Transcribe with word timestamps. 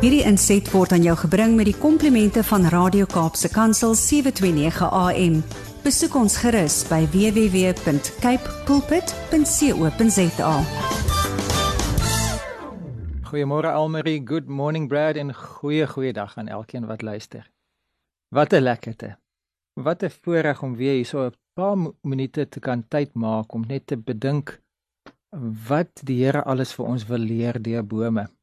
Hierdie 0.00 0.22
inset 0.24 0.64
word 0.72 0.94
aan 0.96 1.02
jou 1.04 1.12
gebring 1.26 1.58
met 1.58 1.66
die 1.68 1.76
komplimente 1.76 2.40
van 2.48 2.62
Radio 2.72 3.04
Kaapse 3.04 3.50
Kansel 3.52 3.92
729 3.92 4.86
AM. 4.96 5.34
Besoek 5.84 6.16
ons 6.16 6.38
gerus 6.40 6.78
by 6.88 7.02
www.cape 7.12 8.54
pulpit.co.za. 8.64 10.54
Goeiemôre 13.28 13.74
Almarie, 13.76 14.24
good 14.24 14.48
morning 14.48 14.88
Brad 14.88 15.20
en 15.20 15.34
goeie 15.36 15.84
goeie 15.92 16.16
dag 16.16 16.32
aan 16.40 16.48
elkeen 16.48 16.88
wat 16.88 17.04
luister. 17.04 17.44
Wat 18.32 18.56
'n 18.56 18.64
lekkerte. 18.64 19.18
Wat 19.76 20.02
'n 20.02 20.10
voorreg 20.22 20.62
om 20.62 20.76
weer 20.76 20.96
hierso 20.96 21.28
'n 21.28 21.36
paar 21.52 21.76
minute 22.00 22.48
te 22.48 22.60
kan 22.60 22.88
tyd 22.88 23.14
maak 23.14 23.52
om 23.52 23.64
net 23.68 23.86
te 23.86 23.96
bedink 23.96 24.62
wat 25.68 26.00
die 26.02 26.24
Here 26.24 26.42
alles 26.42 26.72
vir 26.72 26.86
ons 26.86 27.06
wil 27.06 27.18
leer 27.18 27.62
deur 27.62 27.84
bome. 27.84 28.39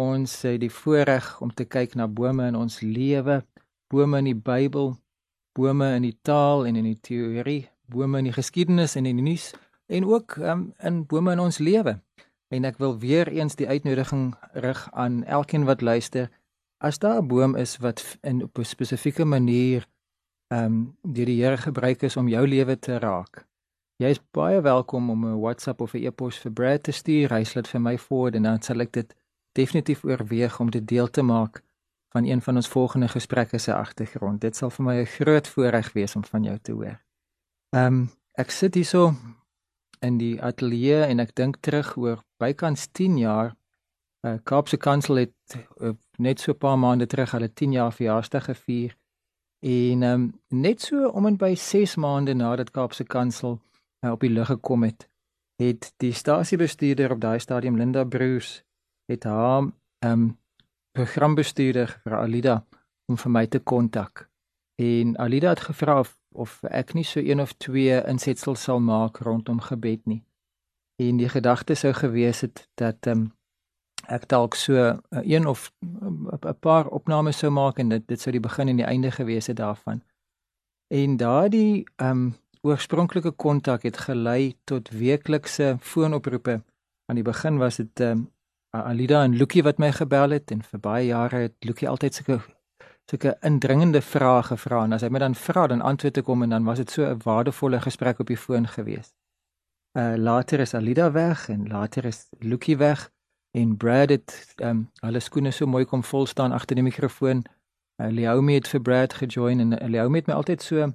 Ons 0.00 0.32
het 0.46 0.62
die 0.62 0.72
voorreg 0.72 1.26
om 1.44 1.50
te 1.52 1.66
kyk 1.68 1.94
na 1.98 2.06
bome 2.08 2.46
in 2.48 2.56
ons 2.56 2.78
lewe, 2.80 3.42
bome 3.92 4.20
in 4.22 4.30
die 4.30 4.38
Bybel, 4.38 4.94
bome 5.58 5.90
in 5.98 6.06
die 6.06 6.16
taal 6.24 6.64
en 6.64 6.78
in 6.80 6.86
die 6.88 7.00
teorie, 7.04 7.66
bome 7.90 8.22
in 8.22 8.30
die 8.30 8.36
geskiedenis 8.36 8.96
en 8.96 9.08
in 9.10 9.20
die 9.20 9.26
nuus 9.26 9.50
en 9.92 10.06
ook 10.08 10.38
um, 10.38 10.70
in 10.86 11.02
bome 11.10 11.34
in 11.36 11.42
ons 11.42 11.58
lewe. 11.60 11.98
En 12.48 12.64
ek 12.64 12.80
wil 12.80 12.96
weer 13.02 13.28
eens 13.28 13.58
die 13.60 13.68
uitnodiging 13.68 14.32
rig 14.64 14.86
aan 14.96 15.20
elkeen 15.24 15.68
wat 15.68 15.84
luister. 15.84 16.30
As 16.80 16.98
daar 16.98 17.20
'n 17.20 17.28
boom 17.28 17.56
is 17.56 17.76
wat 17.84 18.00
in 18.22 18.42
op 18.42 18.58
'n 18.58 18.64
spesifieke 18.64 19.24
manier 19.24 19.86
ehm 20.48 20.64
um, 20.64 20.96
deur 21.02 21.26
die 21.26 21.42
Here 21.42 21.56
gebruik 21.56 22.02
is 22.02 22.16
om 22.16 22.28
jou 22.28 22.46
lewe 22.46 22.78
te 22.78 22.98
raak. 22.98 23.46
Jy 23.96 24.08
is 24.08 24.20
baie 24.32 24.60
welkom 24.60 25.10
om 25.10 25.26
'n 25.26 25.40
WhatsApp 25.40 25.80
of 25.80 25.94
'n 25.94 26.04
e-pos 26.06 26.38
vir 26.38 26.52
Brad 26.52 26.82
te 26.82 26.92
stuur. 26.92 27.28
Hy 27.30 27.44
sal 27.44 27.62
dit 27.62 27.70
vir 27.70 27.80
my 27.80 27.98
forward 27.98 28.34
en 28.34 28.42
dan 28.42 28.62
sal 28.62 28.80
ek 28.80 28.92
dit 28.92 29.14
definitief 29.52 30.04
oorweeg 30.04 30.60
om 30.60 30.70
dit 30.70 30.88
deel 30.88 31.10
te 31.10 31.22
maak 31.22 31.62
van 32.10 32.24
een 32.24 32.42
van 32.42 32.56
ons 32.56 32.68
volgende 32.68 33.08
gesprekke 33.08 33.58
se 33.58 33.74
agtergrond. 33.74 34.40
Dit 34.40 34.56
sal 34.56 34.70
vir 34.70 34.84
my 34.84 34.94
'n 35.00 35.06
groot 35.06 35.48
voorreg 35.48 35.92
wees 35.92 36.16
om 36.16 36.24
van 36.24 36.42
jou 36.42 36.58
te 36.58 36.72
hoor. 36.72 37.00
Ehm 37.70 37.86
um, 37.86 38.10
ek 38.32 38.50
sit 38.50 38.74
hierso 38.74 39.14
in 40.00 40.18
die 40.18 40.42
ateljee 40.42 41.02
en 41.04 41.18
ek 41.18 41.34
dink 41.34 41.56
terug 41.60 41.96
oor 41.96 42.24
bykans 42.36 42.86
10 42.92 43.18
jaar. 43.18 43.56
Uh, 44.26 44.34
Kaapse 44.42 44.76
Kansel 44.76 45.14
het 45.14 45.56
uh, 45.80 45.90
net 46.16 46.40
so 46.40 46.52
'n 46.52 46.58
paar 46.58 46.78
maande 46.78 47.06
terug 47.06 47.30
hulle 47.30 47.52
10 47.52 47.72
jaar 47.72 47.92
verjaarsdag 47.92 48.44
gevier. 48.44 48.96
En 49.60 50.02
ehm 50.02 50.12
um, 50.12 50.40
net 50.48 50.80
so 50.80 51.08
om 51.08 51.26
en 51.26 51.36
by 51.36 51.54
6 51.54 51.96
maande 51.96 52.34
nadat 52.34 52.70
Kaapse 52.70 53.04
Kansel 53.04 53.60
uh, 54.04 54.10
op 54.10 54.20
die 54.20 54.30
lug 54.30 54.46
gekom 54.46 54.82
het, 54.82 55.08
het 55.56 55.92
die 55.96 56.12
stasiebestuurder 56.12 57.12
op 57.12 57.20
daai 57.20 57.38
stadium 57.38 57.76
Linda 57.76 58.04
Bruce 58.04 58.62
het 59.10 59.24
haar 59.24 59.62
ehm 59.98 60.12
um, 60.12 60.38
programbestuurder 60.92 62.00
vir 62.02 62.16
Alida 62.16 62.54
om 63.06 63.18
vir 63.18 63.30
my 63.30 63.46
te 63.46 63.58
kontak. 63.58 64.28
En 64.74 65.16
Alida 65.18 65.48
het 65.48 65.60
gevra 65.60 65.98
of, 66.00 66.16
of 66.34 66.62
ek 66.62 66.94
nie 66.94 67.04
so 67.04 67.20
een 67.20 67.40
of 67.40 67.52
twee 67.62 68.00
insetsels 68.06 68.62
sal 68.62 68.80
maak 68.80 69.20
rondom 69.26 69.60
gebed 69.60 70.06
nie. 70.06 70.22
En 71.02 71.20
die 71.20 71.28
gedagte 71.28 71.74
sou 71.74 71.92
gewees 71.92 72.40
het 72.46 72.68
dat 72.74 73.06
ehm 73.06 73.26
um, 73.26 73.28
ek 74.10 74.24
dalk 74.28 74.56
so 74.58 74.74
uh, 74.74 74.96
een 75.22 75.46
of 75.46 75.70
'n 75.82 76.56
paar 76.60 76.86
opnames 76.88 77.38
sou 77.38 77.50
maak 77.52 77.78
en 77.78 77.88
dit 77.88 78.08
dit 78.08 78.20
sou 78.20 78.32
die 78.32 78.40
begin 78.40 78.68
en 78.68 78.76
die 78.76 78.86
einde 78.86 79.10
gewees 79.10 79.46
het 79.46 79.56
daarvan. 79.56 80.02
En 80.88 81.16
daardie 81.16 81.84
ehm 81.96 82.10
um, 82.10 82.34
oorspronklike 82.62 83.30
kontak 83.30 83.82
het 83.82 83.96
gelei 83.96 84.56
tot 84.64 84.90
weeklikse 84.90 85.76
foonoproepe. 85.80 86.62
Aan 87.06 87.14
die 87.14 87.24
begin 87.24 87.58
was 87.58 87.76
dit 87.76 88.00
ehm 88.00 88.10
um, 88.10 88.30
Alida 88.70 89.24
en 89.24 89.36
Lukie 89.36 89.62
wat 89.62 89.78
my 89.78 89.92
gebel 89.92 90.30
het 90.30 90.50
en 90.50 90.62
vir 90.62 90.80
baie 90.80 91.06
jare 91.06 91.36
het 91.36 91.54
Lukie 91.66 91.88
altyd 91.88 92.14
sulke 92.14 92.40
sulke 93.10 93.32
indringende 93.42 94.00
vrae 94.00 94.42
gevra 94.46 94.84
en 94.84 94.92
as 94.94 95.02
hy 95.02 95.08
my 95.10 95.18
dan 95.18 95.34
vra 95.34 95.66
dan 95.66 95.82
antwoord 95.82 96.20
ek 96.22 96.28
hom 96.30 96.44
en 96.46 96.54
dan 96.54 96.68
was 96.68 96.78
dit 96.78 96.90
so 96.90 97.02
'n 97.06 97.18
waardevolle 97.24 97.80
gesprek 97.80 98.20
op 98.20 98.26
die 98.26 98.36
foon 98.36 98.66
gewees. 98.66 99.10
Uh 99.98 100.14
later 100.16 100.60
is 100.60 100.74
Alida 100.74 101.10
weg 101.12 101.48
en 101.48 101.66
later 101.68 102.04
is 102.04 102.28
Lukie 102.38 102.76
weg 102.76 103.10
en 103.50 103.76
Brad 103.76 104.10
het 104.10 104.54
um 104.62 104.90
hulle 105.00 105.20
skoene 105.20 105.50
so 105.50 105.66
mooi 105.66 105.84
kom 105.84 106.04
vol 106.04 106.26
staan 106.26 106.52
agter 106.52 106.76
die 106.76 106.84
mikrofoon. 106.84 107.44
Uh, 108.02 108.08
Leomi 108.10 108.54
het 108.54 108.68
vir 108.68 108.80
Brad 108.80 109.12
gejoin 109.12 109.60
en 109.60 109.72
uh, 109.72 109.88
Leomi 109.88 110.18
het 110.18 110.26
my 110.26 110.34
altyd 110.34 110.62
so 110.62 110.92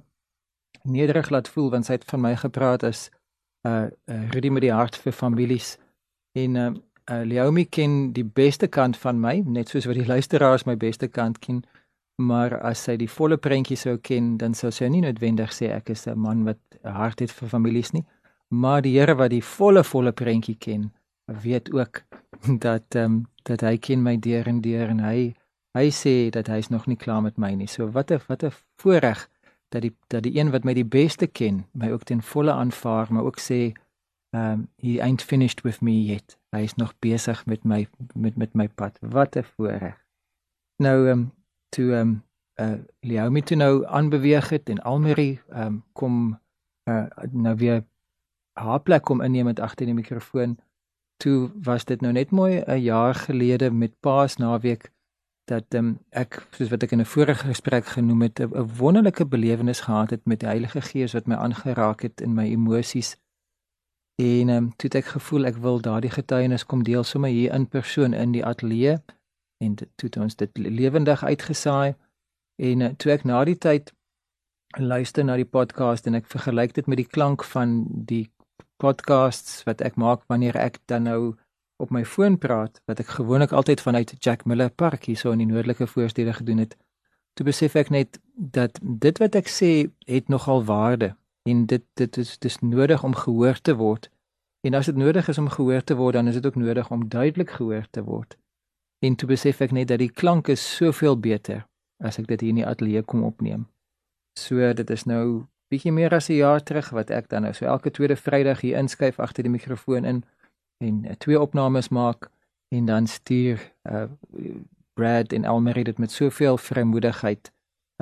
nederig 0.82 1.30
laat 1.30 1.48
voel 1.48 1.70
want 1.70 1.86
sy 1.86 1.92
het 1.92 2.04
van 2.04 2.20
my 2.20 2.36
gepraat 2.36 2.82
as 2.82 3.10
uh, 3.66 3.86
uh 4.10 4.30
Rudy 4.30 4.48
met 4.48 4.62
die 4.62 4.72
hart 4.72 4.96
vir 4.96 5.12
families 5.12 5.76
en 6.32 6.54
uh, 6.56 6.70
uh, 7.10 7.22
Leomi 7.24 7.64
ken 7.64 8.12
die 8.12 8.24
beste 8.24 8.68
kant 8.68 8.96
van 8.96 9.20
my, 9.20 9.40
net 9.46 9.68
soos 9.68 9.86
wat 9.86 9.98
die 9.98 10.08
luisteraars 10.14 10.66
my 10.66 10.76
beste 10.76 11.08
kant 11.08 11.40
ken. 11.44 11.64
Maar 12.16 12.58
as 12.64 12.86
sy 12.86 12.96
die 12.96 13.10
volle 13.12 13.36
prentjie 13.36 13.76
sou 13.76 13.98
ken, 13.98 14.36
dan 14.40 14.54
sou 14.56 14.70
sy 14.72 14.88
nie 14.88 15.02
noodwendig 15.04 15.52
sê 15.52 15.68
ek 15.74 15.90
is 15.92 16.06
'n 16.06 16.18
man 16.18 16.44
wat 16.44 16.58
'n 16.82 16.92
hart 16.92 17.20
het 17.20 17.30
vir 17.30 17.48
families 17.48 17.92
nie. 17.92 18.04
Maar 18.48 18.82
die 18.82 18.98
Here 18.98 19.14
wat 19.14 19.30
die 19.30 19.42
volle 19.42 19.84
volle 19.84 20.12
prentjie 20.12 20.56
ken, 20.56 20.92
weet 21.26 21.72
ook 21.72 22.02
dat 22.66 22.94
ehm 22.94 23.04
um, 23.04 23.26
dat 23.44 23.60
hy 23.60 23.76
ken 23.78 24.02
my 24.02 24.16
deur 24.16 24.46
en 24.48 24.60
deur 24.60 24.88
en 24.88 25.00
hy 25.00 25.34
hy 25.76 25.90
sê 25.90 26.30
dat 26.30 26.46
hy's 26.46 26.70
nog 26.70 26.86
nie 26.86 26.96
klaar 26.96 27.22
met 27.22 27.38
my 27.38 27.54
nie. 27.54 27.66
So 27.66 27.90
wat 27.90 28.10
'n 28.10 28.20
wat 28.28 28.42
'n 28.44 28.52
voorreg 28.80 29.28
dat 29.68 29.82
die 29.82 29.94
dat 30.08 30.22
die 30.22 30.38
een 30.38 30.50
wat 30.50 30.64
my 30.64 30.74
die 30.74 30.84
beste 30.84 31.26
ken, 31.26 31.64
my 31.72 31.90
ook 31.90 32.04
ten 32.04 32.22
volle 32.22 32.52
aanvaar, 32.52 33.06
maar 33.10 33.24
ook 33.24 33.40
sê 33.40 33.74
um 34.30 34.68
he 34.76 35.00
ain't 35.00 35.22
finished 35.22 35.62
with 35.62 35.80
me 35.80 36.04
yet. 36.04 36.38
Hy 36.50 36.62
is 36.62 36.74
nog 36.74 36.94
besig 36.98 37.46
met 37.46 37.64
my 37.64 37.88
met 38.14 38.36
met 38.36 38.54
my 38.54 38.68
pad. 38.68 38.98
Wat 39.00 39.36
'n 39.36 39.42
voorreg. 39.42 40.04
Nou 40.76 41.08
um 41.08 41.32
toe 41.68 41.92
um 41.94 42.22
uh 42.60 42.78
Leomi 43.00 43.42
toe 43.42 43.56
nou 43.56 43.86
aanbeweeg 43.86 44.48
het 44.48 44.68
en 44.68 44.82
Almeri 44.82 45.40
um 45.48 45.84
kom 45.92 46.38
uh 46.88 47.06
nou 47.30 47.56
weer 47.56 47.84
haar 48.52 48.80
plek 48.80 49.02
kom 49.02 49.20
inneem 49.20 49.44
met 49.44 49.60
agter 49.60 49.86
die 49.86 49.94
mikrofoon. 49.94 50.58
Toe 51.16 51.50
was 51.62 51.84
dit 51.84 52.00
nou 52.00 52.12
net 52.12 52.30
mooi 52.30 52.62
'n 52.66 52.80
jaar 52.80 53.14
gelede 53.14 53.70
met 53.70 54.00
Paas 54.00 54.36
naweek 54.36 54.92
dat 55.46 55.74
um, 55.78 55.98
ek 56.10 56.40
soos 56.50 56.70
wat 56.72 56.82
ek 56.82 56.92
in 56.92 57.00
'n 57.00 57.12
vorige 57.14 57.46
gesprek 57.46 57.86
genoem 57.86 58.22
het 58.22 58.40
'n 58.40 58.66
wonderlike 58.78 59.26
belewenis 59.26 59.80
gehad 59.80 60.10
het 60.10 60.24
met 60.26 60.40
die 60.40 60.48
Heilige 60.48 60.80
Gees 60.80 61.12
wat 61.12 61.26
my 61.26 61.34
aangeraak 61.34 62.02
het 62.02 62.20
in 62.20 62.34
my 62.34 62.44
emosies 62.44 63.16
En 64.22 64.48
ehm 64.48 64.56
um, 64.56 64.70
toe 64.76 64.90
ek 64.90 65.12
gevoel 65.16 65.44
ek 65.44 65.56
wil 65.64 65.80
daardie 65.80 66.10
getuienis 66.10 66.64
kom 66.64 66.82
deel 66.84 67.04
sommer 67.04 67.30
hier 67.30 67.52
in 67.52 67.68
persoon 67.68 68.14
in 68.16 68.32
die 68.32 68.44
ateljee 68.44 68.96
en 69.64 69.74
toe 69.74 70.08
het 70.08 70.16
ons 70.16 70.36
dit 70.36 70.58
lewendig 70.58 71.24
uitgesaai. 71.24 71.94
En 72.56 72.80
uh, 72.80 72.88
toe 72.96 73.12
ek 73.12 73.24
na 73.24 73.44
die 73.44 73.58
tyd 73.58 73.92
luister 74.80 75.24
na 75.24 75.36
die 75.36 75.48
podcast 75.48 76.06
en 76.06 76.14
ek 76.14 76.26
vergelyk 76.32 76.74
dit 76.74 76.86
met 76.86 77.00
die 77.00 77.08
klank 77.08 77.44
van 77.44 77.84
die 78.08 78.26
podcasts 78.80 79.62
wat 79.68 79.80
ek 79.80 79.96
maak 80.00 80.24
wanneer 80.32 80.56
ek 80.60 80.80
dan 80.90 81.06
nou 81.08 81.36
op 81.76 81.92
my 81.92 82.04
foon 82.04 82.38
praat 82.40 82.80
wat 82.88 83.00
ek 83.00 83.14
gewoonlik 83.18 83.52
altyd 83.52 83.80
vanuit 83.80 84.16
Jack 84.20 84.44
Miller 84.44 84.70
Park 84.70 85.04
hier 85.04 85.16
so 85.16 85.32
in 85.32 85.44
die 85.44 85.48
noordelike 85.48 85.86
voorstede 85.86 86.32
gedoen 86.32 86.64
het 86.64 86.76
toe 87.36 87.46
besef 87.46 87.76
ek 87.76 87.92
net 87.92 88.20
dat 88.34 88.80
dit 88.80 89.18
wat 89.20 89.36
ek 89.36 89.48
sê 89.52 89.88
het 90.08 90.28
nogal 90.32 90.64
waarde 90.64 91.14
en 91.46 91.66
dit 91.66 91.82
dit 91.94 92.16
is 92.16 92.38
dis 92.38 92.58
nodig 92.60 93.04
om 93.04 93.14
gehoor 93.14 93.60
te 93.60 93.76
word. 93.76 94.10
En 94.66 94.74
as 94.74 94.86
dit 94.90 94.96
nodig 94.96 95.28
is 95.28 95.38
om 95.38 95.48
gehoor 95.48 95.84
te 95.84 95.94
word, 95.94 96.14
dan 96.18 96.26
is 96.26 96.34
dit 96.34 96.46
ook 96.46 96.58
nodig 96.58 96.90
om 96.90 97.08
duidelik 97.08 97.50
gehoor 97.50 97.86
te 97.90 98.02
word. 98.02 98.36
En 98.98 99.14
toe 99.14 99.28
besef 99.28 99.60
ek 99.60 99.74
net 99.76 99.88
dat 99.88 100.02
die 100.02 100.10
klank 100.10 100.48
is 100.48 100.64
soveel 100.76 101.18
beter 101.20 101.66
as 102.02 102.18
ek 102.18 102.26
dit 102.32 102.40
hier 102.40 102.52
in 102.52 102.62
die 102.62 102.66
ateljee 102.66 103.02
kom 103.02 103.22
opneem. 103.24 103.66
So 104.38 104.72
dit 104.74 104.90
is 104.90 105.06
nou 105.06 105.46
bietjie 105.72 105.92
meer 105.92 106.14
as 106.14 106.28
'n 106.28 106.40
jaar 106.42 106.62
terug 106.62 106.90
wat 106.90 107.10
ek 107.10 107.28
dan 107.28 107.42
nou 107.42 107.52
so 107.54 107.66
elke 107.66 107.90
tweede 107.90 108.16
Vrydag 108.16 108.60
hier 108.60 108.78
inskuif 108.78 109.20
agter 109.20 109.42
die 109.42 109.52
mikrofoon 109.52 110.04
in 110.04 110.24
en 110.78 111.04
uh, 111.04 111.12
twee 111.18 111.40
opnames 111.40 111.88
maak 111.88 112.30
en 112.68 112.84
dan 112.84 113.06
stuur 113.06 113.72
uh 113.90 114.06
Brad 114.94 115.32
en 115.32 115.44
Elmarie 115.44 115.84
dit 115.84 115.98
met 115.98 116.10
soveel 116.10 116.56
vrymoedigheid 116.56 117.52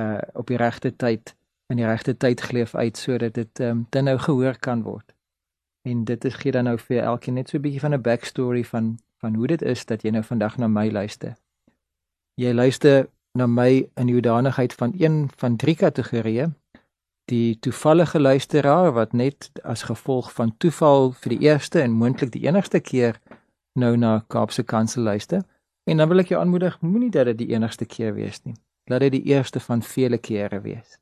uh 0.00 0.19
op 0.32 0.46
die 0.46 0.56
regte 0.56 0.96
tyd 0.96 1.34
in 1.74 1.82
die 1.82 1.88
regte 1.90 2.14
tyd 2.16 2.42
geleef 2.46 2.74
uit 2.74 2.96
sodat 2.96 3.34
dit 3.34 3.60
ehm 3.60 3.70
um, 3.70 3.86
dan 3.90 4.04
nou 4.10 4.18
gehoor 4.18 4.58
kan 4.58 4.82
word. 4.82 5.14
En 5.82 6.04
dit 6.04 6.24
is 6.24 6.34
gee 6.34 6.52
dan 6.52 6.64
nou 6.70 6.78
vir 6.78 7.02
elkeen 7.02 7.34
net 7.34 7.48
so 7.48 7.58
'n 7.58 7.64
bietjie 7.66 7.80
van 7.80 7.94
'n 7.94 8.02
backstory 8.02 8.64
van 8.64 8.98
van 9.20 9.34
hoe 9.34 9.46
dit 9.46 9.62
is 9.62 9.84
dat 9.84 10.02
jy 10.02 10.10
nou 10.10 10.22
vandag 10.22 10.56
na 10.56 10.68
my 10.68 10.90
luister. 10.90 11.34
Jy 12.34 12.52
luister 12.52 13.08
na 13.38 13.46
my 13.46 13.88
in 13.96 14.06
die 14.06 14.14
hoedanigheid 14.14 14.72
van 14.72 14.92
een 14.98 15.30
van 15.36 15.56
drie 15.56 15.76
kategorieë. 15.76 16.52
Die 17.24 17.58
toevallige 17.58 18.20
luisteraar 18.20 18.92
wat 18.92 19.12
net 19.12 19.50
as 19.62 19.82
gevolg 19.82 20.32
van 20.32 20.54
toeval 20.56 21.12
vir 21.12 21.30
die 21.30 21.40
eerste 21.48 21.80
en 21.80 21.90
moontlik 21.90 22.32
die 22.32 22.46
enigste 22.46 22.80
keer 22.80 23.20
nou 23.72 23.96
na 23.96 24.24
Kaapse 24.28 24.62
Kansel 24.62 25.02
luister. 25.02 25.42
En 25.84 25.96
dan 25.96 26.08
wil 26.08 26.18
ek 26.18 26.28
jou 26.28 26.40
aanmoedig, 26.40 26.80
moenie 26.80 27.10
dat 27.10 27.24
dit 27.24 27.38
die 27.38 27.48
enigste 27.54 27.84
keer 27.84 28.14
wees 28.14 28.42
nie. 28.44 28.54
Laat 28.84 29.00
dit 29.00 29.12
die 29.12 29.24
eerste 29.32 29.60
van 29.60 29.82
vele 29.82 30.18
kere 30.18 30.60
wees. 30.60 30.98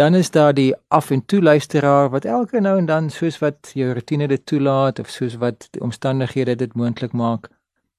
Dan 0.00 0.14
is 0.14 0.30
daar 0.30 0.54
die 0.54 0.74
af 0.88 1.10
en 1.10 1.24
toe 1.24 1.42
luisteraar 1.42 2.10
wat 2.10 2.24
elke 2.24 2.60
nou 2.60 2.78
en 2.78 2.86
dan 2.86 3.10
soos 3.10 3.38
wat 3.38 3.70
jou 3.74 3.92
rotine 3.92 4.28
dit 4.28 4.46
toelaat 4.46 4.98
of 4.98 5.08
soos 5.12 5.34
wat 5.34 5.66
die 5.70 5.82
omstandighede 5.84 6.54
dit 6.56 6.74
moontlik 6.74 7.12
maak, 7.12 7.48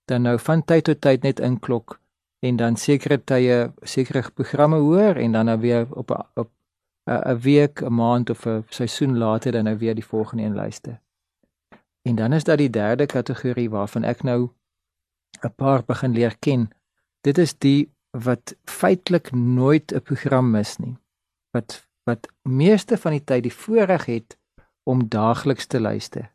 dan 0.06 0.21
nou 0.21 0.39
van 0.39 0.63
tyd 0.65 0.83
tot 0.83 1.01
tyd 1.01 1.21
net 1.21 1.39
inklok 1.39 2.00
en 2.39 2.56
dan 2.57 2.75
sekere 2.75 3.19
tye 3.24 3.57
sekere 3.81 4.24
programme 4.33 4.80
hoor 4.81 5.15
en 5.15 5.31
dan 5.31 5.45
nou 5.45 5.59
weer 5.59 5.86
op 5.92 6.09
'n 6.12 6.25
op 6.33 6.50
'n 7.06 7.38
week, 7.42 7.81
'n 7.81 7.94
maand 7.94 8.30
of 8.30 8.45
'n 8.45 8.65
seisoen 8.69 9.18
later 9.18 9.51
dan 9.51 9.63
nou 9.63 9.77
weer 9.77 9.95
die 9.95 10.06
volgende 10.06 10.44
een 10.44 10.56
luister. 10.56 11.00
En 12.01 12.15
dan 12.15 12.33
is 12.33 12.44
daar 12.44 12.57
die 12.57 12.69
derde 12.69 13.06
kategorie 13.06 13.69
waarvan 13.69 14.03
ek 14.03 14.24
nou 14.24 14.50
'n 15.42 15.53
paar 15.56 15.83
begin 15.86 16.12
leer 16.12 16.36
ken. 16.39 16.69
Dit 17.21 17.38
is 17.38 17.57
die 17.57 17.92
wat 18.09 18.56
feitelik 18.63 19.31
nooit 19.31 19.94
'n 19.94 20.01
program 20.01 20.51
mis 20.51 20.77
nie. 20.77 20.98
Wat 21.51 21.90
wat 22.03 22.27
meeste 22.44 22.98
van 22.98 23.12
die 23.12 23.24
tyd 23.24 23.44
die 23.44 23.53
voorreg 23.53 24.06
het 24.06 24.38
om 24.83 25.07
daagliks 25.09 25.65
te 25.65 25.80
luister. 25.80 26.31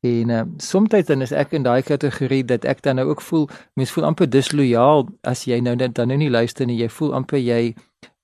En 0.00 0.28
uh, 0.28 0.42
soms 0.56 0.88
dan 0.88 1.22
is 1.22 1.32
ek 1.32 1.52
in 1.52 1.62
daai 1.62 1.82
kategorie 1.82 2.44
dat 2.44 2.64
ek 2.64 2.82
dan 2.82 3.00
nou 3.00 3.08
ook 3.08 3.20
voel, 3.20 3.48
mens 3.74 3.90
voel 3.90 4.04
amper 4.04 4.30
dislojaal 4.30 5.06
as 5.22 5.44
jy 5.44 5.60
nou 5.60 5.74
net 5.76 5.94
dan 5.94 6.08
nou 6.08 6.18
nie 6.20 6.30
luister 6.30 6.66
nie. 6.66 6.78
Jy 6.80 6.88
voel 6.88 7.14
amper 7.14 7.40
jy 7.40 7.74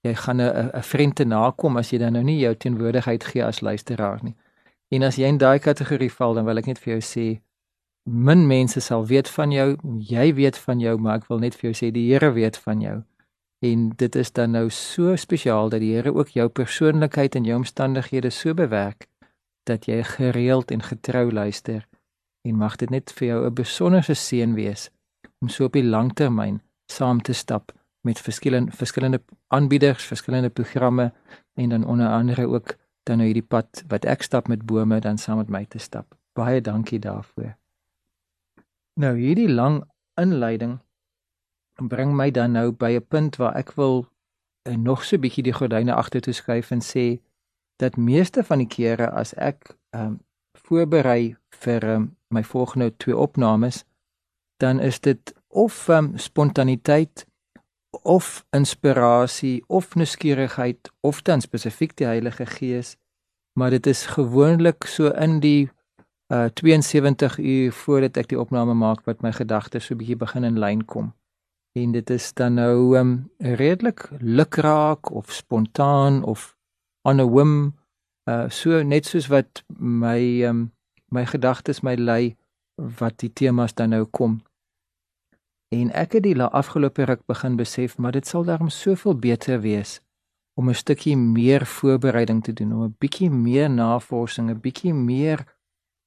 jy 0.03 0.15
gaan 0.15 0.41
'n 0.41 0.71
'n 0.75 0.83
vriend 0.83 1.15
te 1.17 1.25
nakom 1.25 1.77
as 1.77 1.91
jy 1.91 1.99
dan 1.99 2.13
nou 2.13 2.23
nie 2.23 2.39
jou 2.39 2.55
teenwoordigheid 2.55 3.25
gee 3.25 3.45
as 3.45 3.61
luisteraar 3.61 4.19
nie. 4.23 4.35
En 4.91 5.03
as 5.03 5.17
jy 5.17 5.27
in 5.27 5.39
daai 5.39 5.59
kategorie 5.59 6.13
val, 6.13 6.35
dan 6.35 6.45
wil 6.45 6.59
ek 6.59 6.67
net 6.67 6.79
vir 6.79 6.93
jou 6.95 7.01
sê 7.01 7.41
min 8.05 8.47
mense 8.47 8.81
sal 8.81 9.07
weet 9.07 9.29
van 9.29 9.53
jou, 9.53 9.77
jy 9.99 10.35
weet 10.35 10.59
van 10.59 10.81
jou, 10.81 10.99
maar 10.99 11.17
ek 11.17 11.29
wil 11.29 11.39
net 11.39 11.55
vir 11.55 11.71
jou 11.71 11.75
sê 11.79 11.93
die 11.93 12.11
Here 12.11 12.33
weet 12.33 12.57
van 12.57 12.81
jou. 12.81 13.03
En 13.63 13.89
dit 13.97 14.15
is 14.19 14.33
dan 14.33 14.51
nou 14.51 14.71
so 14.71 15.17
spesiaal 15.17 15.69
dat 15.71 15.81
die 15.81 15.95
Here 15.95 16.15
ook 16.15 16.35
jou 16.35 16.49
persoonlikheid 16.49 17.35
en 17.39 17.45
jou 17.45 17.57
omstandighede 17.57 18.31
so 18.31 18.55
bewerk 18.55 19.07
dat 19.63 19.87
jy 19.87 20.03
gereeld 20.03 20.71
en 20.71 20.83
getrou 20.83 21.31
luister 21.33 21.87
en 22.43 22.59
mag 22.59 22.77
dit 22.77 22.91
net 22.91 23.13
vir 23.15 23.27
jou 23.29 23.47
'n 23.47 23.55
besonderse 23.55 24.15
seën 24.15 24.55
wees 24.55 24.91
om 25.41 25.49
so 25.49 25.65
op 25.65 25.73
die 25.73 25.85
langtermyn 25.85 26.61
saam 26.87 27.23
te 27.23 27.33
stap 27.33 27.73
met 28.01 28.21
verskillende 28.21 28.73
verskillende 28.73 29.21
aanbieders, 29.49 30.05
verskillende 30.05 30.51
programme 30.51 31.13
en 31.55 31.69
dan 31.69 31.85
onder 31.85 32.09
andere 32.09 32.47
ook 32.47 32.77
dan 33.03 33.17
nou 33.17 33.27
hierdie 33.27 33.49
pad 33.49 33.85
wat 33.89 34.05
ek 34.05 34.23
stap 34.23 34.49
met 34.49 34.67
bome 34.67 35.01
dan 35.01 35.19
saam 35.19 35.37
met 35.37 35.49
my 35.49 35.65
te 35.65 35.79
stap. 35.79 36.15
Baie 36.33 36.61
dankie 36.61 36.99
daarvoor. 36.99 37.57
Nou 38.95 39.19
hierdie 39.19 39.51
lang 39.51 39.83
inleiding 40.15 40.79
bring 41.77 42.17
my 42.17 42.31
dan 42.31 42.53
nou 42.53 42.73
by 42.73 42.93
'n 42.97 43.07
punt 43.09 43.37
waar 43.37 43.55
ek 43.57 43.73
wil 43.73 44.07
uh, 44.69 44.77
nog 44.77 45.05
so 45.05 45.17
'n 45.17 45.21
bietjie 45.21 45.43
die 45.43 45.53
gordyne 45.53 45.95
agtertoe 45.95 46.35
skuif 46.35 46.71
en 46.71 46.81
sê 46.81 47.21
dat 47.77 47.97
meeste 47.97 48.45
van 48.45 48.59
die 48.59 48.67
kere 48.67 49.11
as 49.11 49.35
ek 49.35 49.77
um, 49.91 50.21
voorberei 50.53 51.37
vir 51.51 51.85
um, 51.85 52.17
my 52.29 52.45
volgende 52.45 52.97
twee 52.97 53.17
opnames 53.17 53.85
dan 54.57 54.81
is 54.81 55.01
dit 55.01 55.35
of 55.49 55.89
um, 55.89 56.19
spontaniteit 56.19 57.27
of 58.03 58.45
inspirasie 58.51 59.65
of 59.67 59.95
nuuskierigheid 59.95 60.91
of 61.01 61.23
dan 61.23 61.41
spesifiek 61.41 61.97
die 61.97 62.07
Heilige 62.07 62.47
Gees 62.47 62.97
maar 63.53 63.71
dit 63.71 63.87
is 63.87 64.07
gewoonlik 64.07 64.85
so 64.85 65.11
in 65.11 65.41
die 65.41 65.71
uh, 66.33 66.45
72 66.45 67.39
uur 67.39 67.73
voordat 67.73 68.17
ek 68.17 68.29
die 68.29 68.41
opname 68.41 68.75
maak 68.75 69.05
wat 69.05 69.23
my 69.23 69.33
gedagtes 69.33 69.87
so 69.87 69.99
bietjie 69.99 70.17
begin 70.17 70.45
in 70.49 70.59
lyn 70.59 70.87
kom 70.87 71.13
en 71.73 71.93
dit 71.93 72.11
is 72.11 72.33
dan 72.35 72.55
nou 72.55 72.99
um, 72.99 73.31
redelik 73.39 74.09
lukraak 74.21 75.11
of 75.11 75.33
spontaan 75.33 76.23
of 76.23 76.57
on 77.03 77.21
a 77.21 77.27
whim 77.27 77.75
uh 78.31 78.49
so 78.49 78.83
net 78.83 79.07
soos 79.07 79.27
wat 79.27 79.65
my 79.79 80.45
um 80.47 80.73
my 81.09 81.25
gedagtes 81.27 81.83
my 81.83 81.95
lei 81.95 82.37
wat 82.99 83.19
die 83.19 83.33
temas 83.33 83.75
dan 83.75 83.91
nou 83.91 84.05
kom. 84.05 84.41
En 85.73 85.91
ek 85.93 86.13
het 86.13 86.23
die 86.23 86.37
afgelope 86.43 87.05
ruk 87.05 87.27
begin 87.27 87.57
besef 87.57 87.99
maar 87.99 88.13
dit 88.13 88.27
sal 88.27 88.45
daarom 88.45 88.69
soveel 88.69 89.15
beter 89.15 89.61
wees 89.61 90.01
om 90.55 90.69
'n 90.69 90.75
stukkie 90.75 91.17
meer 91.17 91.67
voorbereiding 91.67 92.45
te 92.45 92.53
doen, 92.53 92.73
om 92.73 92.83
'n 92.83 92.97
bietjie 92.99 93.31
meer 93.31 93.71
navorsing, 93.71 94.51
'n 94.51 94.61
bietjie 94.61 94.95
meer 94.95 95.39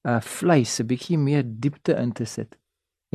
uh 0.08 0.20
vleis, 0.20 0.80
'n 0.80 0.86
bietjie 0.86 1.18
meer 1.18 1.44
diepte 1.46 1.92
in 1.94 2.12
te 2.12 2.24
sit. 2.24 2.56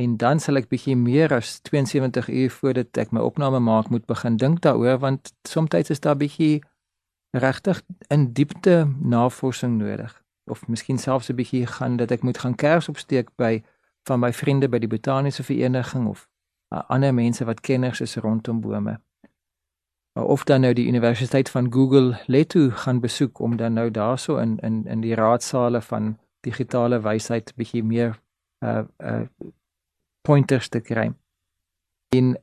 En 0.02 0.16
dan 0.16 0.40
sal 0.40 0.58
ek 0.58 0.70
bietjie 0.72 0.96
meer 0.98 1.32
as 1.36 1.60
72 1.68 2.28
uur 2.28 2.50
voordat 2.50 2.98
ek 3.02 3.12
my 3.14 3.20
opname 3.22 3.60
maak 3.62 3.90
moet 3.94 4.06
begin 4.10 4.36
dink 4.40 4.62
daaroor 4.64 4.98
want 4.98 5.32
soms 5.48 5.74
is 5.94 6.00
daar 6.00 6.18
bietjie 6.18 6.62
regtig 7.32 7.82
in 8.08 8.32
diepte 8.32 8.88
navorsing 9.14 9.78
nodig 9.78 10.16
of 10.50 10.66
miskien 10.68 10.98
selfs 10.98 11.30
'n 11.30 11.38
bietjie 11.38 11.66
gaan 11.66 11.96
dat 11.96 12.10
ek 12.10 12.22
moet 12.22 12.38
gaan 12.38 12.54
kers 12.54 12.88
opsteek 12.88 13.28
by 13.36 13.62
van 14.08 14.20
my 14.20 14.32
vriende 14.32 14.68
by 14.68 14.78
die 14.78 14.88
botaniese 14.88 15.42
vereniging 15.42 16.08
of 16.08 16.28
uh, 16.74 16.82
ander 16.88 17.14
mense 17.14 17.44
wat 17.44 17.60
kenners 17.60 18.00
is 18.00 18.16
rondom 18.16 18.60
bome. 18.60 18.98
Uh, 20.18 20.24
of 20.24 20.44
dan 20.44 20.60
nou 20.60 20.72
die 20.72 20.86
universiteit 20.86 21.50
van 21.50 21.72
Google 21.72 22.18
Leto 22.26 22.70
gaan 22.70 23.00
besoek 23.00 23.38
om 23.38 23.56
dan 23.56 23.72
nou 23.72 23.90
daarso 23.90 24.36
in 24.36 24.58
in 24.58 24.86
in 24.86 25.00
die 25.00 25.14
raadsale 25.14 25.80
van 25.80 26.18
digitale 26.40 27.00
wysheid 27.00 27.52
bietjie 27.56 27.84
meer 27.84 28.20
uh 28.64 28.82
uh 28.98 29.26
pointers 30.22 30.68
te 30.68 30.80
kry. 30.80 31.12
En 32.16 32.36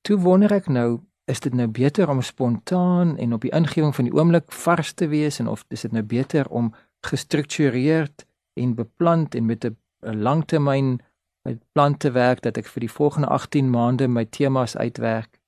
toe 0.00 0.18
wonder 0.18 0.52
ek 0.52 0.68
nou 0.68 1.00
is 1.30 1.40
dit 1.40 1.54
nou 1.54 1.68
beter 1.70 2.10
om 2.10 2.22
spontaan 2.22 3.16
en 3.18 3.32
op 3.32 3.44
die 3.46 3.52
ingewing 3.54 3.94
van 3.94 4.08
die 4.08 4.14
oomblik 4.14 4.52
vars 4.52 4.92
te 4.92 5.06
wees 5.08 5.38
en 5.38 5.48
of 5.48 5.64
is 5.68 5.86
dit 5.86 5.92
nou 5.92 6.02
beter 6.02 6.48
om 6.48 6.72
gestruktureerd 7.06 8.26
en 8.60 8.74
beplant 8.74 9.34
en 9.34 9.46
met 9.46 9.64
'n 9.64 9.76
langtermyn 10.00 10.98
plan 11.72 11.96
te 11.96 12.10
werk 12.10 12.42
dat 12.42 12.56
ek 12.56 12.66
vir 12.66 12.80
die 12.80 12.92
volgende 12.92 13.28
18 13.28 13.70
maande 13.70 14.08
my 14.08 14.24
temas 14.24 14.76
uitwerk? 14.76 15.40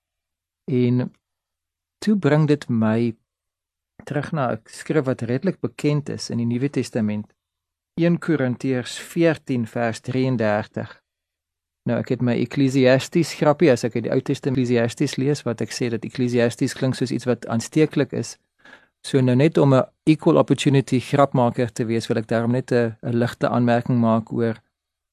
En 0.70 1.12
toe 1.98 2.16
bring 2.16 2.46
dit 2.46 2.68
my 2.68 3.16
terug 4.04 4.32
na 4.32 4.52
'n 4.52 4.60
skrif 4.64 5.04
wat 5.04 5.20
redelik 5.20 5.60
bekend 5.60 6.08
is 6.08 6.30
in 6.30 6.36
die 6.36 6.46
Nuwe 6.46 6.70
Testament. 6.70 7.32
1 8.00 8.18
Korintiërs 8.18 8.98
14 8.98 9.66
vers 9.66 10.00
33 10.00 11.01
Nou 11.88 11.98
ek 11.98 12.12
het 12.14 12.22
my 12.22 12.36
Ekklesiasties 12.38 13.34
grappie 13.40 13.70
as 13.72 13.82
ek 13.84 13.96
uit 13.96 14.04
die 14.06 14.12
Ou 14.14 14.20
Testament 14.20 14.58
Ekklesiasties 14.58 15.16
lees 15.18 15.42
wat 15.42 15.60
ek 15.64 15.74
sê 15.74 15.88
dat 15.90 16.04
Ekklesiasties 16.06 16.76
klink 16.78 16.94
soos 16.94 17.10
iets 17.10 17.26
wat 17.26 17.46
aansteeklik 17.50 18.12
is. 18.14 18.36
So 19.02 19.20
nou 19.20 19.34
net 19.34 19.58
om 19.58 19.74
'n 19.74 19.82
equal 20.06 20.38
opportunity 20.38 21.00
grapmaker 21.00 21.72
te 21.72 21.84
wees, 21.84 22.06
wil 22.06 22.18
ek 22.18 22.28
daarom 22.28 22.52
net 22.52 22.70
'n 22.72 22.94
ligte 23.02 23.48
aanmerking 23.48 23.98
maak 23.98 24.32
oor 24.32 24.62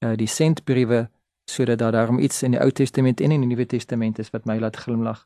uh, 0.06 0.16
die 0.16 0.28
sentbriewe 0.28 1.10
sodat 1.50 1.80
daar 1.80 1.92
daarom 1.92 2.20
iets 2.20 2.44
in 2.44 2.52
die 2.52 2.62
Ou 2.62 2.72
Testament 2.72 3.22
en 3.22 3.32
in 3.32 3.42
die 3.42 3.48
Nuwe 3.48 3.66
Testament 3.66 4.20
is 4.20 4.30
wat 4.30 4.46
my 4.46 4.60
laat 4.60 4.78
glimlag. 4.78 5.26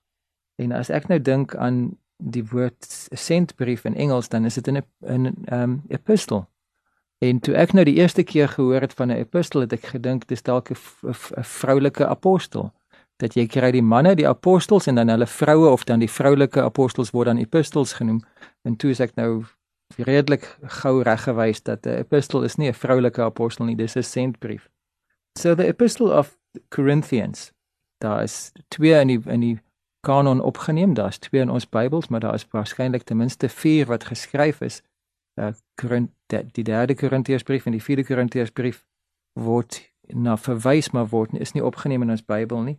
En 0.55 0.71
as 0.71 0.89
ek 0.89 1.07
nou 1.07 1.19
dink 1.19 1.55
aan 1.55 1.97
die 2.17 2.45
woord 2.45 3.09
sentbrief 3.11 3.85
in 3.85 3.95
Engels, 3.95 4.29
dan 4.29 4.45
is 4.45 4.53
dit 4.53 4.67
'n 4.67 4.83
'n 5.01 5.45
um, 5.51 5.81
epistle. 5.89 6.45
En 7.23 7.39
toe 7.39 7.53
ek 7.55 7.71
nou 7.71 7.83
die 7.87 7.95
eerste 8.01 8.23
keer 8.27 8.49
gehoor 8.51 8.83
het 8.83 8.93
van 8.93 9.07
'n 9.07 9.21
epistel, 9.23 9.61
het 9.61 9.73
ek 9.73 9.85
gedink 9.95 10.27
dis 10.27 10.41
dalk 10.41 10.71
'n 10.71 10.75
vroulike 11.43 12.05
apostel. 12.07 12.73
Dat 13.17 13.33
jy 13.33 13.47
kry 13.47 13.71
die 13.71 13.81
manne 13.81 14.15
die 14.15 14.27
apostels 14.27 14.87
en 14.87 14.95
dan 14.95 15.07
hulle 15.07 15.27
vroue 15.27 15.69
of 15.69 15.83
dan 15.83 15.99
die 15.99 16.09
vroulike 16.09 16.61
apostels 16.61 17.11
word 17.11 17.25
dan 17.25 17.37
epistels 17.37 17.93
genoem. 17.93 18.21
En 18.63 18.75
toe 18.75 18.89
is 18.89 18.99
ek 18.99 19.15
nou 19.15 19.45
redelik 19.97 20.57
gou 20.61 21.01
reggewys 21.01 21.63
dat 21.63 21.85
'n 21.85 21.89
epistel 21.89 22.43
is 22.43 22.55
nie 22.55 22.67
'n 22.67 22.73
vroulike 22.73 23.21
apostel 23.21 23.65
nie, 23.65 23.75
dis 23.75 23.95
'n 23.95 24.03
sentbrief. 24.03 24.69
So 25.39 25.55
the 25.55 25.65
epistle 25.65 26.17
of 26.17 26.37
Corinthians. 26.69 27.51
Daar 27.97 28.23
is 28.23 28.51
twee 28.67 28.99
in 28.99 29.07
die 29.07 29.21
in 29.25 29.39
die 29.39 29.59
kanon 30.01 30.41
opgeneem, 30.41 30.93
daar's 30.93 31.17
twee 31.17 31.41
in 31.41 31.49
ons 31.49 31.69
Bybels, 31.69 32.07
maar 32.07 32.19
daar 32.19 32.33
is 32.33 32.47
waarskynlik 32.51 33.03
ten 33.03 33.17
minste 33.17 33.49
4 33.49 33.85
wat 33.85 34.03
geskryf 34.03 34.61
is 34.61 34.81
die 35.37 36.63
derde 36.63 36.95
Korintiërsbrief 36.95 37.65
en 37.65 37.75
die 37.75 37.83
vierde 37.83 38.05
Korintiërsbrief 38.05 38.83
word 39.39 39.81
na 40.13 40.35
verwys 40.37 40.91
maar 40.93 41.09
word 41.09 41.33
is 41.39 41.53
nie 41.53 41.63
opgeneem 41.63 42.03
in 42.05 42.13
ons 42.13 42.25
Bybel 42.25 42.61
nie. 42.63 42.77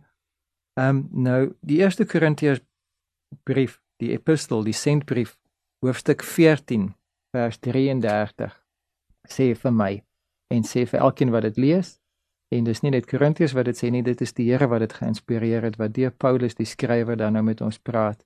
Ehm 0.79 1.01
um, 1.01 1.23
nou 1.25 1.41
die 1.61 1.79
eerste 1.79 2.05
Korintiërsbrief, 2.05 3.79
die 3.99 4.11
epistel, 4.11 4.63
die 4.63 4.75
sentbrief 4.75 5.37
hoofstuk 5.83 6.23
14 6.23 6.93
vers 7.35 7.59
33 7.59 8.55
sê 9.27 9.53
vir 9.55 9.71
my 9.71 9.93
en 10.53 10.67
sê 10.67 10.85
vir 10.85 10.99
elkeen 10.99 11.31
wat 11.31 11.47
dit 11.47 11.57
lees 11.57 11.95
en 12.55 12.67
dis 12.67 12.83
nie 12.83 12.91
net 12.91 13.09
Korintiërs 13.09 13.55
wat 13.57 13.65
dit 13.65 13.79
sê 13.79 13.89
nie, 13.91 14.03
dit 14.03 14.21
is 14.21 14.35
die 14.37 14.51
Here 14.51 14.67
wat 14.71 14.83
dit 14.85 14.93
geïnspireer 14.93 15.65
het 15.65 15.79
wat 15.81 15.95
deur 15.95 16.11
Paulus 16.11 16.55
die 16.55 16.69
skrywer 16.69 17.17
dan 17.17 17.33
nou 17.33 17.43
met 17.43 17.61
ons 17.61 17.79
praat. 17.79 18.21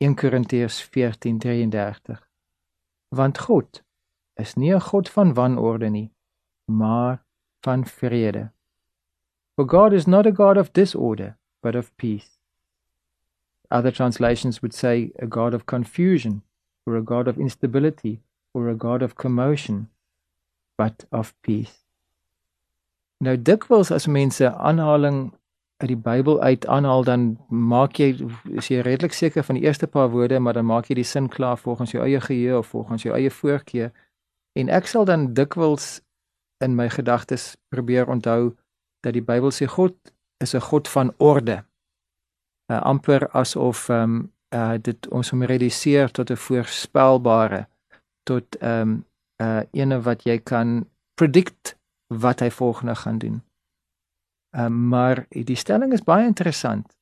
1 0.00 0.16
Korintiërs 0.16 0.82
14:33 0.90 2.31
want 3.12 3.38
God 3.46 3.82
is 4.36 4.56
nie 4.56 4.72
'n 4.74 4.80
God 4.80 5.08
van 5.08 5.34
wanorde 5.34 5.90
nie, 5.90 6.10
maar 6.64 7.24
van 7.60 7.84
vrede. 7.84 8.50
For 9.54 9.66
God 9.66 9.92
is 9.92 10.06
not 10.06 10.26
a 10.26 10.32
God 10.32 10.56
of 10.56 10.72
disorder, 10.72 11.36
but 11.62 11.74
of 11.74 11.96
peace. 11.96 12.38
Other 13.70 13.92
translations 13.92 14.60
would 14.60 14.74
say 14.74 15.12
a 15.18 15.26
God 15.26 15.54
of 15.54 15.66
confusion, 15.66 16.42
or 16.86 16.96
a 16.96 17.02
God 17.02 17.28
of 17.28 17.38
instability, 17.38 18.22
or 18.52 18.68
a 18.68 18.74
God 18.74 19.02
of 19.02 19.14
commotion, 19.14 19.90
but 20.76 21.04
of 21.10 21.34
peace. 21.42 21.84
Nou 23.20 23.36
dikwels 23.36 23.90
as 23.90 24.08
mense 24.08 24.40
aanhaling 24.40 25.32
uit 25.82 25.90
die 25.90 25.98
Bybel 25.98 26.40
uit 26.40 26.66
aanhaal 26.66 27.04
dan 27.04 27.26
maak 27.48 27.98
jy 27.98 28.14
is 28.60 28.70
jy 28.70 28.80
redelik 28.80 29.12
seker 29.12 29.44
van 29.44 29.58
die 29.58 29.64
eerste 29.66 29.86
paar 29.86 30.10
woorde 30.10 30.38
maar 30.38 30.54
dan 30.54 30.66
maak 30.66 30.88
jy 30.88 30.94
die 30.94 31.08
sin 31.08 31.28
klaar 31.28 31.58
volgens 31.58 31.90
jou 31.90 32.04
eie 32.04 32.20
geheue 32.20 32.58
of 32.58 32.66
volgens 32.66 33.02
jou 33.02 33.14
eie 33.14 33.30
voorkeur 33.30 33.90
en 34.58 34.68
ek 34.68 34.86
sal 34.86 35.04
dan 35.04 35.34
dikwels 35.34 36.00
in 36.62 36.76
my 36.78 36.88
gedagtes 36.88 37.56
probeer 37.68 38.08
onthou 38.08 38.54
dat 39.02 39.16
die 39.16 39.24
Bybel 39.24 39.50
sê 39.50 39.66
God 39.66 39.94
is 40.42 40.54
'n 40.54 40.60
God 40.60 40.88
van 40.88 41.12
orde. 41.18 41.64
Uh, 42.70 42.80
amper 42.80 43.28
asof 43.28 43.88
ehm 43.88 44.02
um, 44.02 44.32
uh, 44.54 44.74
dit 44.80 45.08
ons 45.08 45.30
hom 45.30 45.42
reduseer 45.42 46.10
tot 46.10 46.30
'n 46.30 46.36
voorspelbare 46.36 47.66
tot 48.22 48.56
ehm 48.60 48.80
um, 48.80 49.04
uh 49.42 49.62
ene 49.70 50.00
wat 50.00 50.22
jy 50.22 50.38
kan 50.38 50.86
predict 51.14 51.76
wat 52.06 52.40
hy 52.40 52.50
volgende 52.50 52.94
gaan 52.94 53.18
doen. 53.18 53.42
Uh, 54.56 54.68
maar 54.68 55.26
die 55.28 55.56
stelling 55.56 55.92
is 55.92 56.04
baie 56.04 56.26
interessant. 56.26 56.96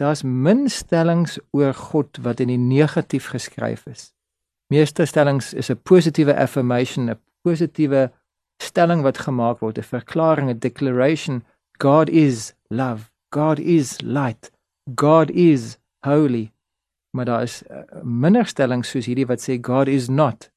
Daar's 0.00 0.22
min 0.22 0.68
stellings 0.68 1.38
oor 1.50 1.74
God 1.74 2.18
wat 2.24 2.40
in 2.40 2.48
die 2.48 2.60
negatief 2.60 3.28
geskryf 3.32 3.86
is. 3.86 4.12
Meeste 4.72 5.04
stellings 5.06 5.52
is 5.54 5.70
'n 5.70 5.80
positiewe 5.82 6.34
affirmation, 6.36 7.10
'n 7.10 7.20
positiewe 7.42 8.12
stelling 8.62 9.02
wat 9.02 9.18
gemaak 9.18 9.60
word, 9.60 9.78
'n 9.78 9.82
verklaring, 9.82 10.50
'n 10.50 10.58
declaration, 10.58 11.44
God 11.78 12.08
is 12.08 12.54
love, 12.68 13.10
God 13.30 13.58
is 13.58 14.00
light, 14.00 14.50
God 14.94 15.30
is 15.30 15.78
holy. 16.00 16.52
Maar 17.10 17.24
daar 17.24 17.42
is 17.42 17.62
uh, 17.70 17.76
minder 18.02 18.46
stellings 18.46 18.90
soos 18.90 19.06
hierdie 19.06 19.26
wat 19.26 19.40
sê 19.40 19.58
God 19.60 19.88
is 19.88 20.08
not. 20.08 20.50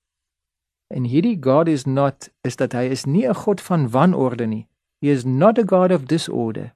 En 0.87 1.03
hierdie 1.03 1.37
God 1.39 1.67
is 1.67 1.85
not 1.85 2.29
is 2.41 2.55
dat 2.55 2.73
hy 2.73 2.89
is 2.89 3.05
nie 3.05 3.27
'n 3.27 3.35
God 3.35 3.61
van 3.61 3.89
wanorde 3.89 4.45
nie. 4.45 4.68
He 5.01 5.09
is 5.09 5.23
not 5.25 5.57
a 5.57 5.63
God 5.65 5.91
of 5.91 6.05
disorder. 6.05 6.73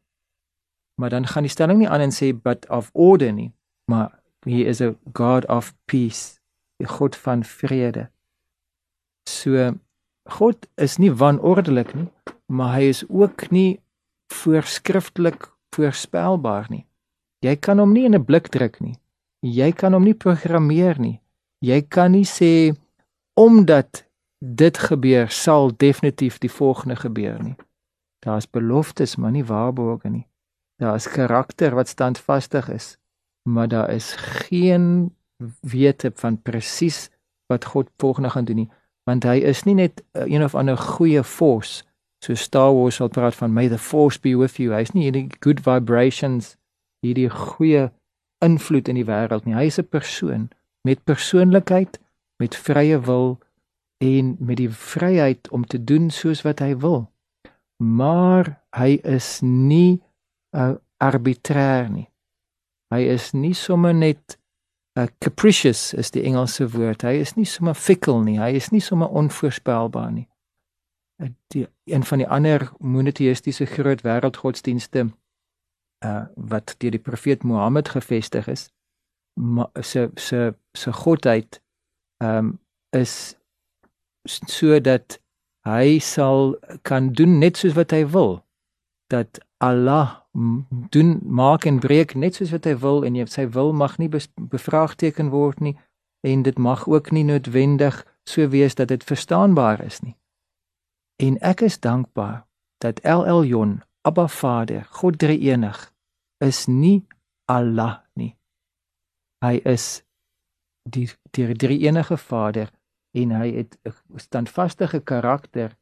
Maar 0.95 1.09
dan 1.09 1.27
gaan 1.27 1.43
die 1.43 1.51
stelling 1.51 1.79
nie 1.79 1.89
aan 1.89 1.99
en 1.99 2.13
sê 2.13 2.31
but 2.33 2.69
of 2.69 2.89
order 2.93 3.33
nie, 3.33 3.51
maar 3.91 4.19
he 4.45 4.63
is 4.63 4.81
a 4.81 4.93
God 5.13 5.47
of 5.47 5.73
peace, 5.85 6.39
'n 6.79 6.87
God 6.87 7.15
van 7.15 7.43
vrede. 7.43 8.09
So 9.29 9.73
God 10.29 10.67
is 10.75 10.97
nie 10.97 11.11
wanordelik 11.11 11.93
nie, 11.93 12.11
maar 12.47 12.75
hy 12.75 12.87
is 12.89 13.03
ook 13.09 13.49
nie 13.51 13.79
voorskriftelik 14.33 15.51
voorspelbaar 15.75 16.67
nie. 16.69 16.85
Jy 17.43 17.55
kan 17.55 17.79
hom 17.79 17.93
nie 17.93 18.05
in 18.05 18.15
'n 18.15 18.25
blik 18.25 18.47
druk 18.49 18.79
nie. 18.79 18.95
Jy 19.41 19.71
kan 19.71 19.93
hom 19.93 20.03
nie 20.03 20.13
programmeer 20.13 20.99
nie. 20.99 21.19
Jy 21.59 21.81
kan 21.81 22.11
nie 22.11 22.25
sê 22.25 22.75
omdat 23.33 24.05
dit 24.39 24.77
gebeur 24.77 25.29
sal 25.29 25.71
definitief 25.77 26.39
die 26.39 26.51
volgende 26.51 26.95
gebeur 26.95 27.43
nie. 27.43 27.55
Daar's 28.23 28.47
beloftes, 28.49 29.15
maar 29.15 29.31
nie 29.31 29.45
waarborge 29.45 30.09
nie. 30.09 30.27
Daar's 30.79 31.07
karakter 31.11 31.75
wat 31.75 31.87
standvastig 31.87 32.69
is, 32.71 32.97
maar 33.43 33.67
daar 33.67 33.89
is 33.91 34.13
geen 34.15 35.15
wete 35.61 36.11
van 36.15 36.41
presies 36.41 37.09
wat 37.51 37.65
God 37.65 37.89
volgende 37.97 38.29
gaan 38.29 38.45
doen 38.45 38.63
nie, 38.63 38.71
want 39.03 39.23
hy 39.27 39.41
is 39.43 39.63
nie 39.67 39.75
net 39.75 40.03
uh, 40.15 40.23
een 40.23 40.43
of 40.43 40.55
ander 40.55 40.77
goeie 40.77 41.23
force 41.23 41.83
so 42.23 42.35
Star 42.35 42.71
Wars 42.71 42.95
sal 42.95 43.11
praat 43.11 43.35
van 43.35 43.53
may 43.53 43.67
the 43.67 43.77
force 43.77 44.19
be 44.19 44.35
with 44.39 44.59
you. 44.59 44.71
Hy's 44.71 44.93
nie 44.95 45.09
hierdie 45.09 45.27
good 45.43 45.63
vibrations, 45.65 46.55
hierdie 47.03 47.29
goeie 47.29 47.89
invloed 48.43 48.91
in 48.91 48.99
die 48.99 49.07
wêreld 49.07 49.47
nie. 49.47 49.57
Hy's 49.57 49.79
'n 49.79 49.89
persoon 49.91 50.49
met 50.87 51.03
persoonlikheid, 51.03 51.99
met 52.39 52.55
vrye 52.55 52.99
wil 52.99 53.39
en 53.99 54.35
met 54.39 54.57
die 54.57 54.69
vryheid 54.69 55.49
om 55.49 55.65
te 55.65 55.83
doen 55.83 56.09
soos 56.09 56.43
wat 56.43 56.59
hy 56.59 56.75
wil. 56.75 57.11
Maar 57.83 58.53
hy 58.77 58.97
is 59.03 59.39
nie 59.43 59.99
uh, 60.55 60.75
arbitrair 61.03 61.89
nie. 61.91 62.07
Hy 62.93 63.01
is 63.11 63.31
nie 63.35 63.53
sommer 63.57 63.93
net 63.93 64.37
uh, 64.99 65.07
capricious 65.23 65.91
is 65.97 66.13
die 66.13 66.23
Engelse 66.23 66.69
woord. 66.75 67.03
Hy 67.03 67.17
is 67.23 67.33
nie 67.35 67.47
sommer 67.49 67.75
fickle 67.75 68.21
nie. 68.23 68.37
Hy 68.39 68.53
is 68.59 68.69
nie 68.71 68.81
sommer 68.83 69.11
onvoorspelbaar 69.11 70.11
nie. 70.13 70.27
Uh, 71.21 71.33
die 71.53 71.65
een 71.89 72.05
van 72.07 72.23
die 72.23 72.29
ander 72.29 72.69
monoteïstiese 72.79 73.67
groot 73.73 74.05
wêreldgodsdienste 74.05 75.09
uh 76.03 76.23
wat 76.35 76.75
deur 76.83 76.91
die 76.91 76.99
profeet 76.99 77.43
Mohammed 77.47 77.89
gevestig 77.93 78.47
is, 78.51 78.67
se 79.81 80.09
se 80.19 80.53
se 80.73 80.91
godheid 80.91 81.61
um 82.19 82.59
is 82.91 83.35
sodat 84.27 85.19
hy 85.67 85.99
sal 85.99 86.55
kan 86.81 87.13
doen 87.13 87.39
net 87.39 87.57
soos 87.57 87.75
wat 87.77 87.91
hy 87.91 88.03
wil 88.07 88.41
dat 89.11 89.39
Allah 89.63 90.23
doen 90.89 91.19
maak 91.23 91.65
en 91.65 91.79
breek 91.79 92.15
net 92.15 92.35
soos 92.35 92.51
wat 92.51 92.65
hy 92.65 92.75
wil 92.81 93.03
en 93.07 93.19
sy 93.27 93.45
wil 93.55 93.73
mag 93.73 93.97
nie 94.01 94.09
bevraagteken 94.09 95.29
word 95.29 95.61
nie 95.61 95.77
en 96.23 96.43
dit 96.43 96.57
mag 96.57 96.87
ook 96.87 97.11
nie 97.11 97.23
noodwendig 97.23 98.01
so 98.23 98.47
wees 98.47 98.75
dat 98.75 98.87
dit 98.87 99.03
verstaanbaar 99.03 99.83
is 99.83 99.99
nie. 100.01 100.15
En 101.19 101.37
ek 101.39 101.61
is 101.61 101.79
dankbaar 101.79 102.45
dat 102.83 102.99
El 102.99 103.25
Elyon 103.27 103.81
Abba 104.01 104.27
Vader 104.27 104.87
God 104.89 105.19
drie-enig 105.19 105.91
is 106.43 106.65
nie 106.67 107.03
Allah 107.45 108.03
nie. 108.13 108.35
Hy 109.43 109.59
is 109.63 110.03
die 110.89 111.09
die 111.31 111.53
drie-enige 111.55 112.17
Vader 112.17 112.71
en 113.13 113.31
hy 113.31 113.51
het 113.53 113.77
'n 113.85 114.19
standvaste 114.19 115.01
karakter. 115.03 115.77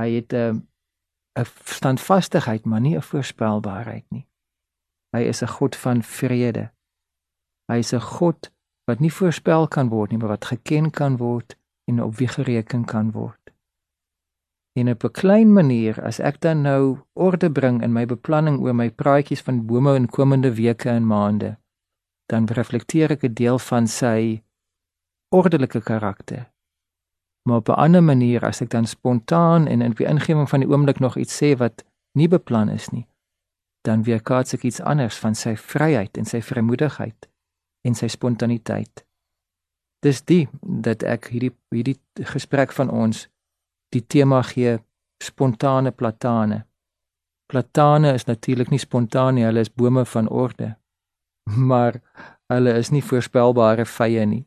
Hy 0.00 0.10
het 0.10 0.32
'n 0.32 0.36
ehm, 0.36 0.56
'n 1.38 1.46
standvastigheid, 1.64 2.64
maar 2.64 2.80
nie 2.80 2.96
'n 2.96 3.02
voorspelbaarheid 3.02 4.04
nie. 4.08 4.26
Hy 5.16 5.22
is 5.22 5.42
'n 5.42 5.46
God 5.48 5.76
van 5.76 6.02
vrede. 6.02 6.70
Hy 7.72 7.78
is 7.78 7.92
'n 7.92 8.00
God 8.00 8.50
wat 8.84 8.98
nie 8.98 9.12
voorspel 9.12 9.68
kan 9.68 9.88
word 9.88 10.10
nie, 10.10 10.18
maar 10.18 10.28
wat 10.28 10.44
geken 10.44 10.90
kan 10.90 11.16
word 11.16 11.56
en 11.84 12.02
op 12.02 12.16
wie 12.16 12.28
gereken 12.28 12.84
kan 12.84 13.10
word. 13.10 13.50
En 14.72 14.90
op 14.90 15.04
'n 15.04 15.10
klein 15.10 15.52
manier, 15.52 16.02
as 16.02 16.18
ek 16.18 16.40
dan 16.40 16.62
nou 16.62 16.98
orde 17.12 17.50
bring 17.50 17.82
in 17.82 17.92
my 17.92 18.06
beplanning 18.06 18.60
oor 18.60 18.74
my 18.74 18.90
praatjies 18.90 19.42
van 19.42 19.66
bome 19.66 19.94
in 19.94 20.06
komende 20.06 20.54
weke 20.54 20.88
en 20.88 21.06
maande, 21.06 21.58
dan 22.26 22.44
reflekteer 22.44 23.10
ek 23.10 23.22
'n 23.22 23.32
deel 23.32 23.58
van 23.58 23.86
sy 23.86 24.42
ordelike 25.28 25.80
karakter 25.80 26.49
maar 27.48 27.56
op 27.56 27.68
'n 27.68 27.80
ander 27.84 28.02
manier 28.02 28.44
as 28.44 28.60
ek 28.60 28.70
dan 28.70 28.86
spontaan 28.86 29.66
en 29.66 29.82
in 29.82 29.92
die 29.92 30.06
ingewing 30.06 30.48
van 30.48 30.60
die 30.60 30.68
oomblik 30.68 30.98
nog 30.98 31.16
iets 31.16 31.42
sê 31.42 31.56
wat 31.56 31.84
nie 32.12 32.28
beplan 32.28 32.68
is 32.68 32.90
nie 32.90 33.06
dan 33.80 34.02
weer 34.02 34.22
kaats 34.22 34.54
ek 34.56 34.64
iets 34.68 34.80
anders 34.80 35.18
van 35.22 35.34
sy 35.34 35.54
vryheid 35.56 36.18
en 36.20 36.28
sy 36.28 36.42
vrymoedigheid 36.44 37.28
en 37.88 37.96
sy 37.96 38.10
spontaniteit. 38.12 39.04
Dis 40.04 40.22
die 40.28 40.46
dat 40.60 41.04
ek 41.04 41.30
hierdie 41.32 41.52
hierdie 41.72 41.96
gesprek 42.32 42.74
van 42.76 42.92
ons 42.92 43.26
die 43.94 44.04
tema 44.04 44.42
gee 44.48 44.78
spontane 45.22 45.92
platane. 45.92 46.64
Platane 47.50 48.14
is 48.16 48.28
natuurlik 48.28 48.70
nie 48.70 48.80
spontaan 48.80 49.36
nie 49.36 49.46
hulle 49.48 49.64
is 49.64 49.72
bome 49.72 50.04
van 50.04 50.28
orde. 50.28 50.74
Maar 51.70 52.00
hulle 52.52 52.76
is 52.78 52.90
nie 52.92 53.02
voorspelbare 53.02 53.86
vye 53.88 54.26
nie 54.26 54.44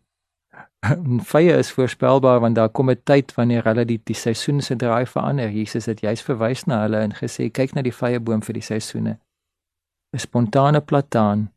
vye 1.34 1.58
is 1.58 1.72
voorspelbaar 1.72 2.40
want 2.40 2.56
daar 2.56 2.70
kom 2.70 2.90
'n 2.90 3.04
tyd 3.04 3.34
wanneer 3.34 3.63
hulle 3.63 3.86
die 3.86 4.02
die 4.04 4.16
seisoene 4.16 4.62
se 4.62 4.75
draai 4.75 5.06
verander. 5.06 5.50
Jesus 5.50 5.86
het 5.86 6.00
juis 6.00 6.22
verwys 6.22 6.63
na 6.66 6.82
hulle 6.82 6.98
en 6.98 7.13
gesê 7.13 7.52
kyk 7.52 7.74
na 7.74 7.82
die 7.82 7.96
vye 7.96 8.20
boom 8.20 8.42
vir 8.42 8.54
die 8.54 8.68
seisoene. 8.72 9.20
'n 10.13 10.20
Spontane 10.20 10.82
plataan 10.82 11.52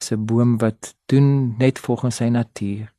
is 0.00 0.12
'n 0.12 0.24
boom 0.24 0.58
wat 0.58 0.94
doen 1.06 1.56
net 1.58 1.78
volgens 1.78 2.16
sy 2.16 2.28
natuur. 2.28 2.92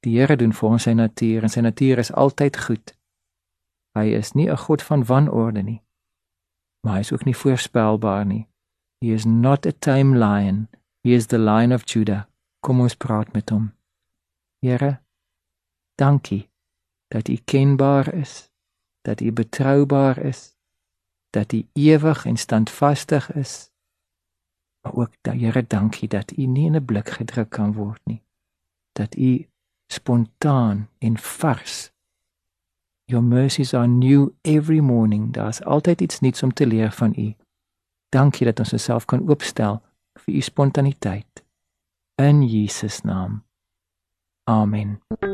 Die 0.00 0.18
Here 0.18 0.36
doen 0.36 0.52
volgens 0.52 0.82
sy 0.82 0.92
natuur 0.92 1.42
en 1.42 1.48
sy 1.48 1.60
natuur 1.60 1.98
is 1.98 2.12
altyd 2.12 2.56
goed. 2.56 2.96
Hy 3.98 4.06
is 4.06 4.32
nie 4.32 4.50
'n 4.50 4.56
God 4.56 4.82
van 4.82 5.04
wanorde 5.04 5.62
nie. 5.62 5.82
Maar 6.82 6.94
hy 6.94 7.00
is 7.00 7.12
ook 7.12 7.24
nie 7.24 7.36
voorspelbaar 7.36 8.26
nie. 8.26 8.48
He 9.00 9.12
is 9.12 9.24
not 9.24 9.66
a 9.66 9.72
tame 9.78 10.18
lion. 10.18 10.68
He 11.02 11.10
is 11.14 11.26
the 11.26 11.38
lion 11.38 11.72
of 11.72 11.84
Judah. 11.84 12.22
Kom 12.60 12.80
ons 12.80 12.94
praat 12.94 13.32
met 13.32 13.50
hom. 13.50 13.72
Here 14.60 15.03
Dankie 15.94 16.50
dat 17.08 17.28
U 17.28 17.36
kenbaar 17.44 18.14
is, 18.14 18.50
dat 19.00 19.20
U 19.20 19.32
betroubaar 19.32 20.18
is, 20.18 20.56
dat 21.30 21.52
U 21.52 21.66
ewig 21.72 22.24
en 22.24 22.36
standvastig 22.36 23.32
is. 23.32 23.70
Maar 24.80 24.94
ook 24.94 25.12
dat 25.20 25.34
Here, 25.34 25.64
dankie 25.66 26.08
dat 26.08 26.36
U 26.36 26.46
nie 26.46 26.66
in 26.66 26.76
'n 26.76 26.84
blik 26.84 27.08
gedruk 27.08 27.48
kan 27.50 27.72
word 27.72 28.00
nie. 28.04 28.22
Dat 28.92 29.16
U 29.16 29.48
spontaan 29.86 30.88
en 30.98 31.18
vars. 31.18 31.92
Your 33.04 33.24
mercies 33.24 33.74
are 33.74 33.86
new 33.86 34.30
every 34.40 34.78
morning. 34.78 35.32
Daar's 35.32 35.62
altyd 35.62 36.00
iets 36.00 36.20
nuuts 36.20 36.42
om 36.42 36.52
te 36.52 36.66
leer 36.66 36.92
van 36.92 37.12
U. 37.16 37.34
Dankie 38.08 38.46
dat 38.46 38.58
ons 38.58 38.72
osself 38.72 39.04
kan 39.04 39.28
oopstel 39.28 39.82
vir 40.12 40.34
U 40.34 40.40
spontaniteit. 40.40 41.44
In 42.14 42.42
Jesus 42.42 43.00
naam. 43.00 43.44
Amen. 44.44 45.00
Thank 45.08 45.22
you. 45.22 45.33